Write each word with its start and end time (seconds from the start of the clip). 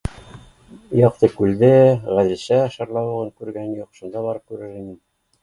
Яҡтыкүлде, 0.99 1.69
Ғәҙелшә 2.21 2.59
шарлауығын 2.77 3.31
күргән 3.43 3.71
юҡ, 3.83 3.93
шунда 4.01 4.27
барып 4.31 4.51
күрер 4.51 4.75
инем 4.83 4.99